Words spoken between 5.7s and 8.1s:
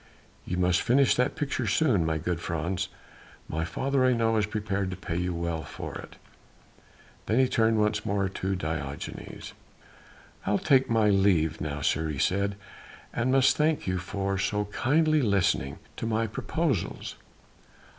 it." Then he turned once